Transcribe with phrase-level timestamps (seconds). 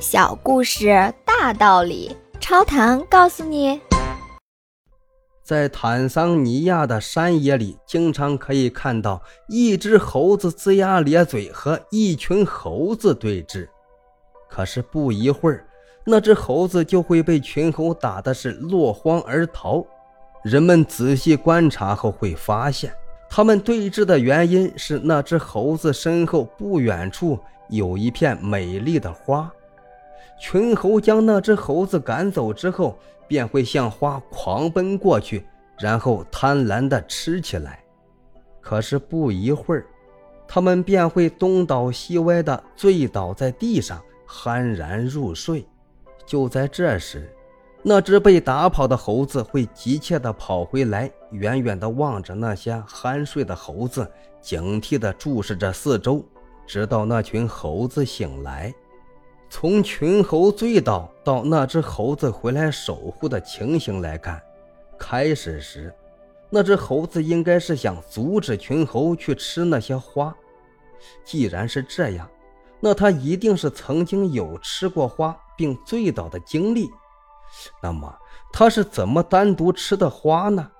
[0.00, 3.80] 小故事大道理，超糖告诉你：
[5.42, 13.68] 在坦桑尼亚的山野里，经常可以看到一只猴子龇牙咧嘴和一群猴子对峙。
[14.48, 15.66] 可是不一会儿，
[16.04, 19.84] 那只猴子就会被群猴打的是落荒而逃。
[20.44, 22.94] 人们仔细观察后会发现，
[23.28, 27.36] 他们对峙的原因是那只猴子身后不远处
[27.68, 29.52] 有一片美丽的花。
[30.40, 35.44] 群猴将那只猴子赶走之后，便会向花狂奔过去，
[35.78, 37.82] 然后贪婪地吃起来。
[38.60, 39.86] 可是不一会儿，
[40.46, 45.66] 他们便会东倒西歪地醉倒在地上，酣然入睡。
[46.24, 47.30] 就在这时，
[47.82, 54.06] 那只被打跑的猴子会急切地跑回来，远远地望着那些酣睡的猴子，
[54.40, 56.22] 警惕地注视着四周，
[56.66, 58.74] 直到那群猴子醒来。
[59.50, 64.40] 从群猴醉倒到那只猴子回来守护的情形来看，
[64.98, 65.92] 开始时，
[66.50, 70.34] 那只猴子应该是想阻止群猴去吃那些花。
[71.24, 72.28] 既然是这样，
[72.78, 76.90] 那它一定是曾经有吃过花并醉倒的经历。
[77.82, 78.14] 那么，
[78.52, 80.70] 它是怎么单独吃的花呢？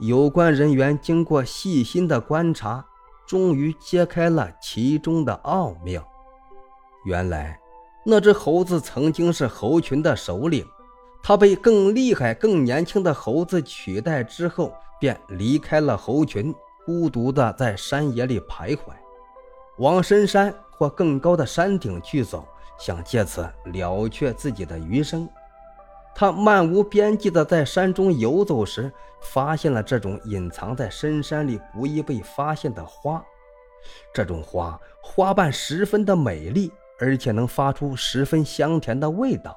[0.00, 2.84] 有关人员经过细心的观察，
[3.26, 6.02] 终于揭开了其中的奥妙。
[7.04, 7.58] 原来。
[8.04, 10.66] 那只猴子曾经是猴群的首领，
[11.22, 16.52] 它被更厉害、更年轻的猴子取代之后，便离开了猴群，
[16.84, 18.92] 孤独地在山野里徘徊，
[19.78, 22.44] 往深山或更高的山顶去走，
[22.76, 25.28] 想借此了却自己的余生。
[26.14, 33.24] 他漫无边际地在山中游走时，发现了这种隐藏在深山里不易被发现的花。
[34.12, 36.72] 这种花花瓣十分的美丽。
[37.02, 39.56] 而且能发出十分香甜的味道。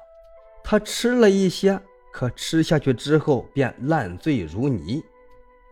[0.64, 1.80] 他吃了一些，
[2.12, 5.00] 可吃下去之后便烂醉如泥。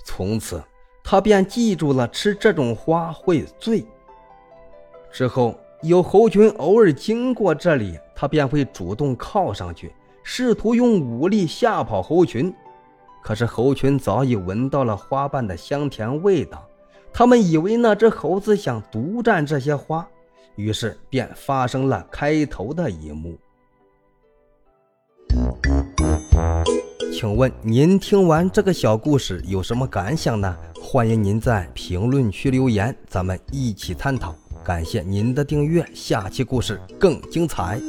[0.04, 0.62] 从此，
[1.02, 3.84] 他便记住了吃这种花会醉。
[5.10, 9.92] 之后，有猴群偶尔经过这里，他便会主动靠上去，
[10.22, 12.54] 试图用武力吓跑猴群。
[13.20, 16.64] 可是，猴群早已闻到了花瓣的香甜味道，
[17.12, 20.08] 他们以为那只猴子想独占这些花。
[20.56, 23.38] 于是便发生了开头的一幕。
[27.12, 30.56] 请问您听完这个小故事有什么感想呢？
[30.82, 34.34] 欢迎您在评论区留言，咱们一起探讨。
[34.64, 37.80] 感谢您的订阅，下期故事更精彩。